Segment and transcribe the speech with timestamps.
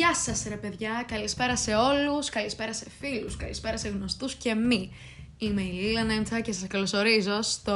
[0.00, 4.92] Γεια σας ρε παιδιά, καλησπέρα σε όλους, καλησπέρα σε φίλους, καλησπέρα σε γνωστούς και μη.
[5.38, 7.74] Είμαι η Λίλα Νέμτσα και σας καλωσορίζω στο...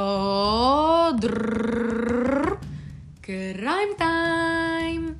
[3.27, 5.15] Crime Time!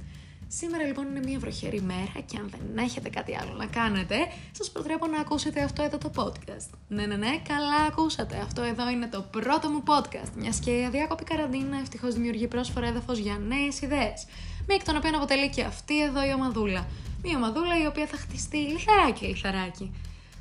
[0.48, 4.16] Σήμερα λοιπόν είναι μια βροχερή μέρα και αν δεν έχετε κάτι άλλο να κάνετε,
[4.52, 6.70] σας προτρέπω να ακούσετε αυτό εδώ το podcast.
[6.88, 8.38] Ναι, ναι, ναι, καλά ακούσατε.
[8.38, 12.88] Αυτό εδώ είναι το πρώτο μου podcast, μιας και η αδιάκοπη καραντίνα ευτυχώς δημιουργεί πρόσφορα
[12.88, 14.26] έδαφος για νέες ιδέες
[14.68, 16.88] με εκ των οποίων αποτελεί και αυτή εδώ η ομαδούλα.
[17.24, 19.92] Μια ομαδούλα η οποία θα χτιστεί λιθαράκι λιθαράκι.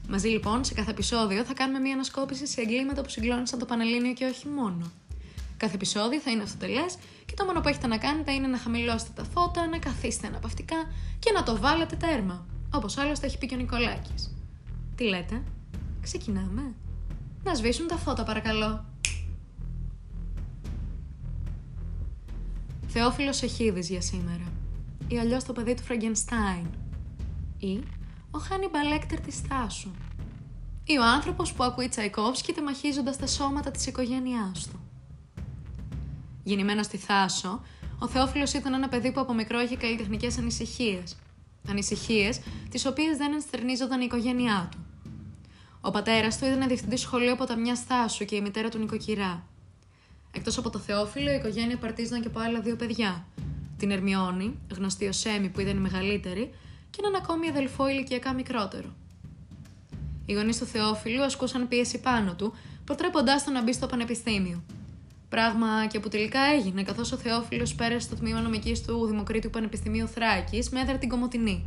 [0.09, 4.12] Μαζί λοιπόν σε κάθε επεισόδιο θα κάνουμε μια ανασκόπηση σε εγκλήματα που συγκλώνησαν το Πανελλήνιο
[4.12, 4.92] και όχι μόνο.
[5.56, 9.10] Κάθε επεισόδιο θα είναι αυτοτελές και το μόνο που έχετε να κάνετε είναι να χαμηλώσετε
[9.14, 10.77] τα φώτα, να καθίσετε αναπαυτικά
[11.19, 12.47] και να το βάλετε τέρμα.
[12.75, 14.34] Όπως άλλωστε έχει πει και ο Νικολάκης.
[14.95, 15.42] Τι λέτε,
[16.02, 16.75] ξεκινάμε;
[17.42, 18.94] Να σβήσουν τα φώτα παρακαλώ.
[22.97, 24.53] Θεόφιλος Εχίδης για σήμερα.
[25.09, 26.67] Ή αλλιώς το παιδί του Φραγκενστάιν.
[27.59, 27.81] Ή
[28.31, 29.91] ο Χάνι Μπαλέκτερ της Θάσου.
[30.84, 34.81] Ή ο άνθρωπος που ακούει Τσαϊκόφσκι τεμαχίζοντας τα σώματα της οικογένειάς του.
[36.42, 37.61] Γεννημένος στη Θάσο,
[37.98, 41.17] ο Θεόφιλος ήταν ένα παιδί που από μικρό είχε καλλιτεχνικέ ανησυχίες.
[41.69, 44.79] Ανησυχίες τις οποίες δεν ενστερνίζονταν η οικογένειά του.
[45.81, 49.47] Ο πατέρας του ήταν διευθυντής σχολείου ποταμιά Θάσου και η μητέρα του νοικοκυρά.
[50.36, 53.27] Εκτός από το Θεόφιλο, η οικογένεια παρτίζονταν και από άλλα δύο παιδιά.
[53.77, 56.50] Την Ερμιόνη, γνωστή ως Έμι που ήταν η μεγαλύτερη,
[56.90, 58.94] και έναν ακόμη αδελφό ηλικιακά μικρότερο.
[60.27, 62.52] Οι γονείς του Θεόφιλου ασκούσαν πίεση πάνω του,
[62.84, 64.62] προτρέποντάς τον να μπει στο πανεπιστήμιο.
[65.28, 70.08] Πράγμα και που τελικά έγινε, καθώς ο Θεόφιλος πέρασε στο τμήμα νομικής του Δημοκρίτου Πανεπιστημίου
[70.08, 71.64] Θράκης με έδρα την Κομωτινή.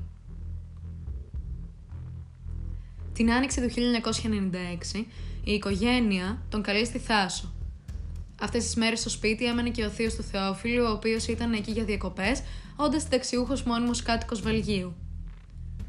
[3.13, 3.69] Την άνοιξη του
[4.93, 5.05] 1996,
[5.43, 7.53] η οικογένεια τον καλεί στη Θάσο,
[8.41, 11.71] Αυτές τις μέρες στο σπίτι έμενε και ο θείος του Θεόφιλου, ο οποίος ήταν εκεί
[11.71, 12.41] για διακοπές,
[12.75, 14.95] όντας συνταξιούχος μόνιμος κάτοικος Βελγίου.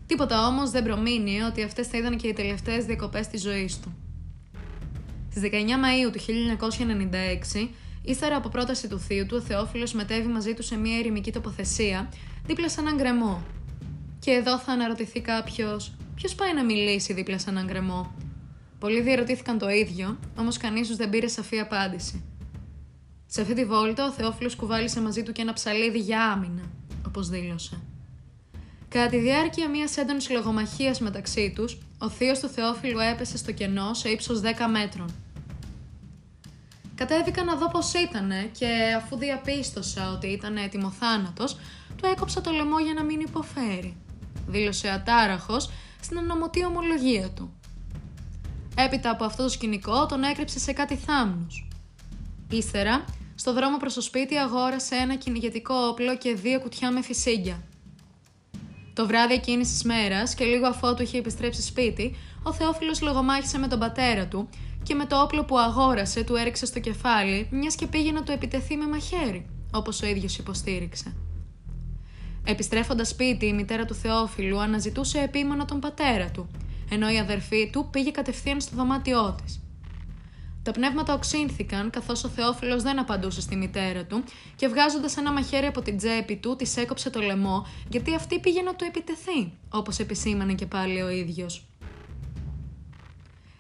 [0.07, 3.97] Τίποτα όμως δεν προμείνει ότι αυτές θα ήταν και οι τελευταίες διακοπές της ζωής του.
[5.31, 7.69] Στις 19 Μαου του 1996,
[8.03, 12.09] ύστερα από πρόταση του θείου του, ο Θεόφιλος μετέβη μαζί του σε μια ερημική τοποθεσία
[12.47, 13.43] δίπλα σε έναν γκρεμό.
[14.19, 18.15] Και εδώ θα αναρωτηθεί κάποιος, ποιος πάει να μιλήσει δίπλα σε έναν γκρεμό.
[18.79, 22.25] Πολλοί διαρωτήθηκαν το ίδιο, όμως κανείς τους δεν πήρε σαφή απάντηση.
[23.31, 26.63] Σε αυτή τη βόλτα, ο Θεόφιλος κουβάλισε μαζί του και ένα ψαλίδι για άμυνα,
[27.07, 27.81] όπως δήλωσε.
[28.89, 33.95] Κατά τη διάρκεια μιας έντονης λογομαχίας μεταξύ τους, ο θείος του Θεόφιλου έπεσε στο κενό
[33.95, 35.15] σε ύψος 10 μέτρων.
[36.95, 41.45] Κατέβηκα να δω πώς ήταν και αφού διαπίστωσα ότι ήταν έτοιμο θάνατο,
[41.97, 43.97] του έκοψα το λαιμό για να μην υποφέρει,
[44.47, 47.53] δήλωσε ατάραχος στην ανομωτή ομολογία του.
[48.77, 51.69] Έπειτα από αυτό το σκηνικό τον έκρυψε σε κάτι θάμνους.
[52.51, 53.05] Ύστερα
[53.41, 57.63] στο δρόμο προς το σπίτι αγόρασε ένα κυνηγετικό όπλο και δύο κουτιά με φυσίγγια.
[58.93, 63.69] Το βράδυ εκείνης της μέρας και λίγο αφότου είχε επιστρέψει σπίτι, ο Θεόφιλος λογομάχησε με
[63.69, 64.49] τον πατέρα του
[64.83, 68.33] και με το όπλο που αγόρασε του έριξε στο κεφάλι, μιας και πήγε να του
[68.33, 71.17] επιτεθεί με μαχαίρι, όπως ο ίδιος υποστήριξε.
[72.45, 76.49] Επιστρέφοντας σπίτι, η μητέρα του Θεόφιλου αναζητούσε επίμονα τον πατέρα του,
[76.91, 79.61] ενώ η αδερφή του πήγε κατευθείαν στο δωμάτιό της.
[80.69, 84.25] Τα πνεύματα οξύνθηκαν καθώς ο Θεόφιλος δεν απαντούσε στη μητέρα του
[84.57, 88.63] και βγάζοντας ένα μαχαίρι από την τσέπη του, της έκοψε το λαιμό γιατί αυτή πήγε
[88.63, 91.67] να του επιτεθεί, όπως επισήμανε και πάλι ο ίδιος.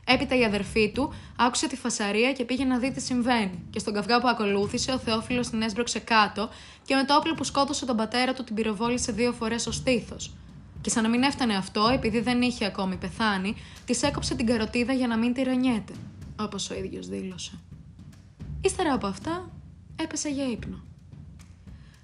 [0.04, 3.64] Έπειτα η αδερφή του άκουσε τη φασαρία και πήγε να δει τι συμβαίνει.
[3.70, 6.48] Και στον καυγά που ακολούθησε, ο Θεόφιλος την έσπρωξε κάτω
[6.84, 10.34] και με το όπλο που σκότωσε τον πατέρα του την πυροβόλησε δύο φορές ω στήθος.
[10.80, 14.92] Και σαν να μην έφτανε αυτό, επειδή δεν είχε ακόμη πεθάνει, της έκοψε την καροτίδα
[14.92, 15.92] για να μην τυραννιέται
[16.38, 17.58] όπως ο ίδιος δήλωσε.
[18.60, 19.50] Ύστερα από αυτά,
[19.96, 20.82] έπεσε για ύπνο.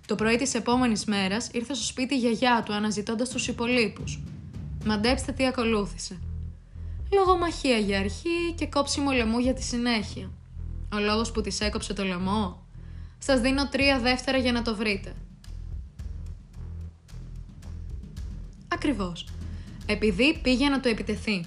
[0.07, 4.23] Το πρωί της επόμενης μέρας ήρθε στο σπίτι η γιαγιά του αναζητώντας τους υπολείπους.
[4.85, 6.19] Μαντέψτε τι ακολούθησε.
[7.13, 10.31] Λογομαχία για αρχή και κόψιμο λαιμού για τη συνέχεια.
[10.95, 12.67] Ο λόγος που της έκοψε το λαιμό.
[13.19, 15.15] Σας δίνω τρία δεύτερα για να το βρείτε.
[18.69, 19.27] Ακριβώς.
[19.87, 21.45] Επειδή πήγε να το επιτεθεί.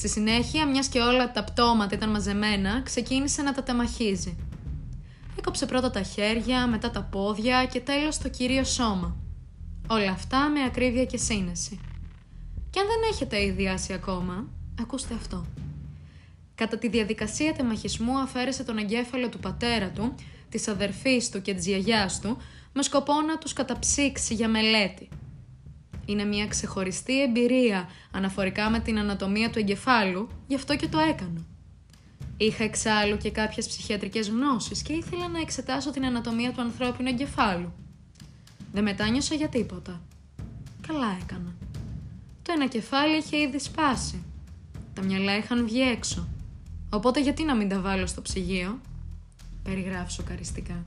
[0.00, 4.36] Στη συνέχεια, μιας και όλα τα πτώματα ήταν μαζεμένα, ξεκίνησε να τα τεμαχίζει.
[5.38, 9.16] Έκοψε πρώτα τα χέρια, μετά τα πόδια και τέλος το κύριο σώμα.
[9.88, 11.80] Όλα αυτά με ακρίβεια και σύνεση.
[12.70, 14.48] Και αν δεν έχετε ιδιάσει ακόμα,
[14.80, 15.46] ακούστε αυτό.
[16.54, 20.14] Κατά τη διαδικασία τεμαχισμού αφαίρεσε τον εγκέφαλο του πατέρα του,
[20.48, 22.36] της αδερφής του και της γιαγιάς του,
[22.72, 25.08] με σκοπό να τους καταψύξει για μελέτη–
[26.10, 31.46] είναι μια ξεχωριστή εμπειρία αναφορικά με την ανατομία του εγκεφάλου, γι' αυτό και το έκανα.
[32.36, 37.72] Είχα εξάλλου και κάποιες ψυχιατρικές γνώσεις και ήθελα να εξετάσω την ανατομία του ανθρώπινου εγκεφάλου.
[38.72, 40.00] Δεν μετάνιωσα για τίποτα.
[40.86, 41.54] Καλά έκανα.
[42.42, 44.22] Το ένα κεφάλι είχε ήδη σπάσει.
[44.94, 46.28] Τα μυαλά είχαν βγει έξω.
[46.90, 48.80] Οπότε γιατί να μην τα βάλω στο ψυγείο,
[49.62, 50.84] περιγράφει σοκαριστικά.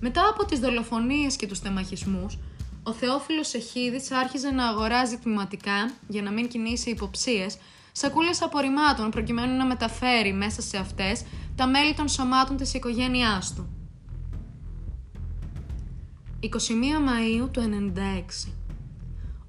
[0.00, 2.38] Μετά από τις δολοφονίες και τους τεμαχισμούς,
[2.88, 7.58] ο Θεόφιλος Εχίδης άρχιζε να αγοράζει τμηματικά, για να μην κινήσει υποψίες,
[7.92, 11.24] σακούλες απορριμμάτων προκειμένου να μεταφέρει μέσα σε αυτές
[11.56, 13.68] τα μέλη των σωμάτων της οικογένειάς του.
[16.40, 17.60] 21 Μαΐου του
[18.46, 18.52] 1996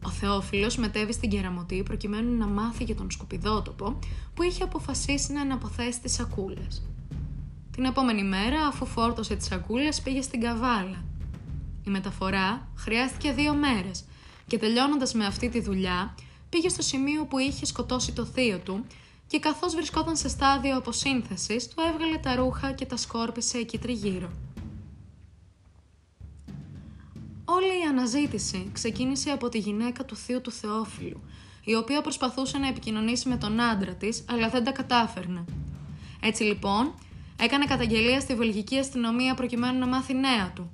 [0.04, 4.00] Ο Θεόφιλος μετέβη στην Κεραμωτή προκειμένου να μάθει για τον σκουπιδότοπο
[4.34, 6.84] που είχε αποφασίσει να αναποθέσει τις σακούλες.
[7.72, 11.04] Την επόμενη μέρα, αφού φόρτωσε τις σακούλες, πήγε στην Καβάλα.
[11.88, 14.04] Η μεταφορά χρειάστηκε δύο μέρες
[14.48, 16.16] και τελειώνοντας με αυτή τη δουλειά,
[16.50, 18.86] πήγε στο σημείο που είχε σκοτώσει το θείο του
[19.28, 24.32] και καθώς βρισκόταν σε στάδιο αποσύνθεσης, του έβγαλε τα ρούχα και τα σκόρπισε εκεί τριγύρω.
[27.46, 31.22] Όλη η αναζήτηση ξεκίνησε από τη γυναίκα του θείου του Θεόφιλου,
[31.64, 35.46] η οποία προσπαθούσε να επικοινωνήσει με τον άντρα της, αλλά δεν τα κατάφερνε.
[36.22, 36.94] Έτσι λοιπόν,
[37.40, 40.72] έκανε καταγγελία στη βελγική αστυνομία προκειμένου να μάθει νέα του.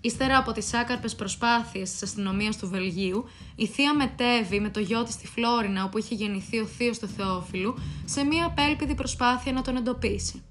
[0.00, 3.24] Ύστερα από τις άκαρπες προσπάθειες της αστυνομίας του Βελγίου,
[3.56, 7.06] η θεία μετέβη με το γιο της στη Φλόρινα όπου είχε γεννηθεί ο θείος του
[7.06, 7.74] Θεόφιλου
[8.04, 10.42] σε μια απέλπιδη προσπάθεια να τον εντοπίσει.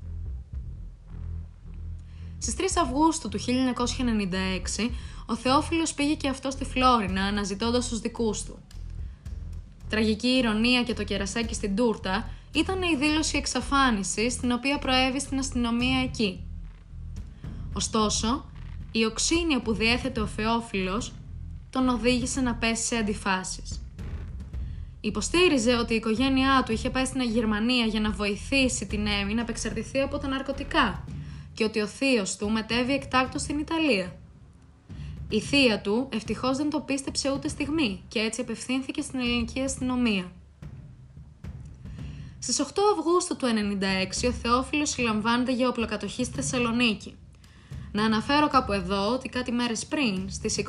[2.37, 4.89] Στις 3 Αυγούστου του 1996,
[5.25, 8.59] ο Θεόφιλος πήγε και αυτό στη Φλόρινα αναζητώντας τους δικούς του.
[9.89, 15.39] Τραγική ηρωνία και το κερασάκι στην τούρτα ήταν η δήλωση εξαφάνισης την οποία προέβη στην
[15.39, 16.43] αστυνομία εκεί.
[17.73, 18.45] Ωστόσο,
[18.97, 21.13] η οξύνια που διέθετε ο Θεόφιλος
[21.69, 23.81] τον οδήγησε να πέσει σε αντιφάσεις.
[25.01, 29.41] Υποστήριζε ότι η οικογένειά του είχε πάει στην Γερμανία για να βοηθήσει την Έμι να
[29.41, 31.03] απεξαρτηθεί από τα ναρκωτικά
[31.53, 34.15] και ότι ο θείος του μετέβη εκτάκτο στην Ιταλία.
[35.29, 40.31] Η θεία του ευτυχώς δεν το πίστεψε ούτε στιγμή και έτσι απευθύνθηκε στην ελληνική αστυνομία.
[42.39, 42.63] Στις 8
[42.97, 43.47] Αυγούστου του
[44.23, 47.15] 1996 ο Θεόφιλος συλλαμβάνεται για οπλοκατοχή στη Θεσσαλονίκη.
[47.91, 50.63] Να αναφέρω κάπου εδώ ότι κάτι μέρες πριν, στις 21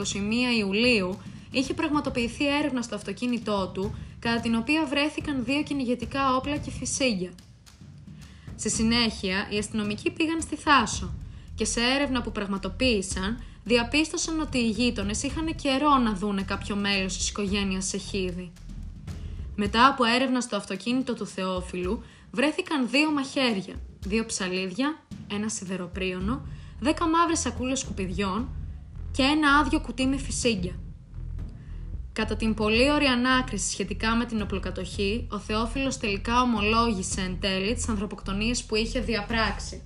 [0.58, 1.18] Ιουλίου,
[1.50, 7.30] είχε πραγματοποιηθεί έρευνα στο αυτοκίνητό του, κατά την οποία βρέθηκαν δύο κυνηγετικά όπλα και φυσίγια.
[8.56, 11.14] Στη συνέχεια, οι αστυνομικοί πήγαν στη Θάσο
[11.54, 17.16] και σε έρευνα που πραγματοποίησαν, διαπίστωσαν ότι οι γείτονες είχαν καιρό να δούνε κάποιο μέλος
[17.16, 18.52] της οικογένειας Σεχίδη.
[19.56, 26.46] Μετά από έρευνα στο αυτοκίνητο του Θεόφιλου, βρέθηκαν δύο μαχαίρια, δύο ψαλίδια, ένα σιδεροπρίωνο,
[26.80, 28.48] δέκα μαύρες σακούλες σκουπιδιών
[29.10, 30.74] και ένα άδειο κουτί με φυσίγγια.
[32.12, 37.74] Κατά την πολύ ωραία ανάκριση σχετικά με την οπλοκατοχή, ο Θεόφιλος τελικά ομολόγησε εν τέλει
[37.74, 39.84] τις ανθρωποκτονίες που είχε διαπράξει.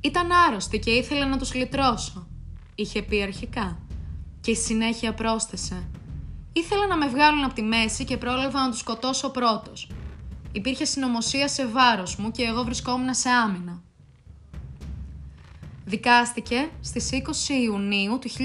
[0.00, 2.26] Ήταν άρρωστη και ήθελε να τους λυτρώσω,
[2.74, 3.78] είχε πει αρχικά.
[4.40, 5.88] Και η συνέχεια πρόσθεσε.
[6.52, 9.90] Ήθελα να με βγάλουν από τη μέση και πρόλαβα να τους σκοτώσω πρώτος.
[10.52, 13.83] Υπήρχε συνωμοσία σε βάρος μου και εγώ βρισκόμουν σε άμυνα.
[15.84, 18.36] Δικάστηκε στις 20 Ιουνίου του 1997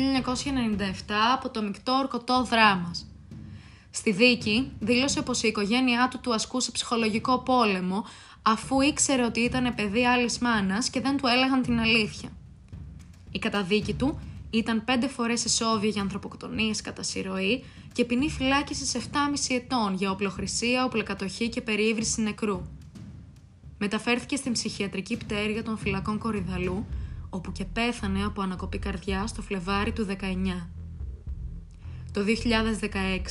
[1.33, 3.07] από το μεικτό ορκωτό δράμας.
[3.89, 8.05] Στη δίκη δήλωσε πως η οικογένειά του του ασκούσε ψυχολογικό πόλεμο
[8.41, 12.29] αφού ήξερε ότι ήταν παιδί άλλης μάνας και δεν του έλεγαν την αλήθεια.
[13.31, 19.55] Η καταδίκη του ήταν πέντε φορές εσόβια για ανθρωποκτονίες κατά συρροή και ποινή φυλάκισης 7,5
[19.55, 22.61] ετών για οπλοχρησία, οπλοκατοχή και περιήβρηση νεκρού.
[23.77, 26.85] Μεταφέρθηκε στην ψυχιατρική πτέρυγα των φυλακών Κορυδαλού
[27.29, 30.67] όπου και πέθανε από ανακοπή καρδιά στο Φλεβάρι του 19.
[32.11, 32.21] Το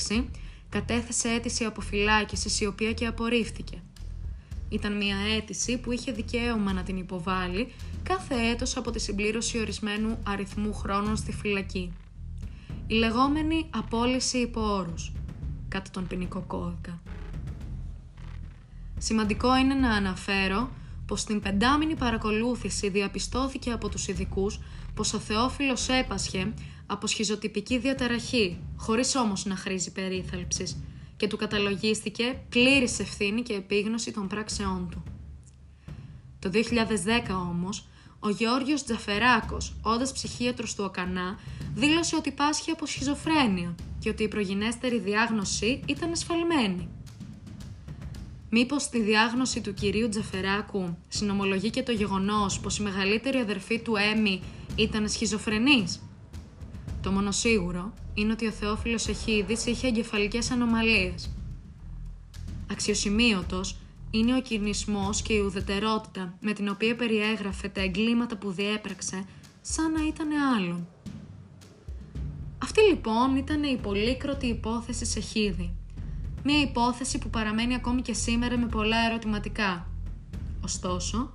[0.09, 0.23] 2016
[0.69, 3.81] κατέθεσε αίτηση αποφυλάκησης η οποία και απορρίφθηκε.
[4.69, 10.17] Ήταν μια αίτηση που είχε δικαίωμα να την υποβάλει κάθε έτος από τη συμπλήρωση ορισμένου
[10.23, 11.93] αριθμού χρόνων στη φυλακή.
[12.87, 15.11] Η λεγόμενη απόλυση υπό όρους,
[15.67, 17.01] κατά τον ποινικό κώδικα.
[18.97, 20.69] Σημαντικό είναι να αναφέρω
[21.09, 24.59] πως στην πεντάμινη παρακολούθηση διαπιστώθηκε από τους ειδικούς
[24.95, 26.53] πως ο Θεόφιλος έπασχε
[26.85, 30.77] από σχιζοτυπική διαταραχή, χωρίς όμως να χρήζει περίθαλψης
[31.17, 35.03] και του καταλογίστηκε πλήρης ευθύνη και επίγνωση των πράξεών του.
[36.39, 37.87] Το 2010 όμως,
[38.19, 41.39] ο Γεώργιος Τζαφεράκος, όντας ψυχίατρος του ΟΚΑΝΑ,
[41.75, 46.89] δήλωσε ότι πάσχει από σχιζοφρένεια και ότι η προγενέστερη διάγνωση ήταν ασφαλμένη.
[48.49, 53.95] Μήπως στη διάγνωση του κυρίου Τζαφεράκου συνομολογεί και το γεγονός πως η μεγαλύτερη αδερφή του
[53.95, 54.41] Έμι
[54.75, 55.99] ήταν σχιζοφρενής;
[57.01, 61.29] Το μόνο σίγουρο είναι ότι ο Θεόφιλος Εχίδης είχε εγκεφαλικές ανομαλίες.
[62.71, 63.77] Αξιοσημείωτος
[64.11, 69.25] είναι ο κινησμός και η ουδετερότητα με την οποία περιέγραφε τα εγκλήματα που διέπραξε
[69.61, 70.27] σαν να ήταν
[70.57, 70.87] άλλον.
[72.57, 75.73] Αυτή λοιπόν ήταν η πολύκροτη υπόθεση Σεχίδη.
[76.43, 79.87] Μία υπόθεση που παραμένει ακόμη και σήμερα με πολλά ερωτηματικά.
[80.63, 81.33] Ωστόσο,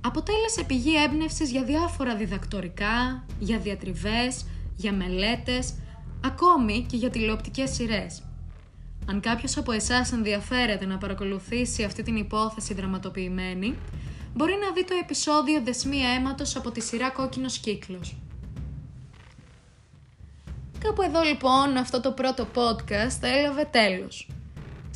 [0.00, 4.46] αποτέλεσε πηγή έμπνευσης για διάφορα διδακτορικά, για διατριβές,
[4.76, 5.74] για μελέτες,
[6.24, 8.22] ακόμη και για τηλεοπτικές σειρές.
[9.06, 13.74] Αν κάποιος από εσάς ενδιαφέρεται να παρακολουθήσει αυτή την υπόθεση δραματοποιημένη,
[14.34, 18.16] μπορεί να δει το επεισόδιο «Δεσμία αίματος» από τη σειρά «Κόκκινος κύκλος».
[20.78, 24.28] Κάπου εδώ λοιπόν αυτό το πρώτο podcast έλαβε τέλος.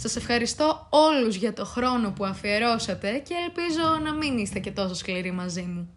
[0.01, 4.95] Σας ευχαριστώ όλους για το χρόνο που αφιερώσατε και ελπίζω να μην είστε και τόσο
[4.95, 5.89] σκληροί μαζί μου.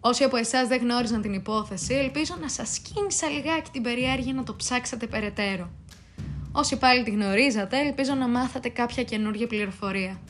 [0.00, 4.42] Όσοι από εσάς δεν γνώριζαν την υπόθεση, ελπίζω να σας κίνησα λιγάκι την περιέργεια να
[4.42, 5.70] το ψάξετε περαιτέρω.
[6.52, 10.20] Όσοι πάλι τη γνωρίζατε, ελπίζω να μάθατε κάποια καινούργια πληροφορία.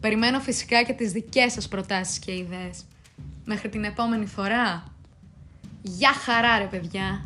[0.00, 2.84] Περιμένω φυσικά και τις δικές σας προτάσεις και ιδέες.
[3.44, 4.84] Μέχρι την επόμενη φορά.
[5.82, 7.24] Γεια χαρά ρε παιδιά!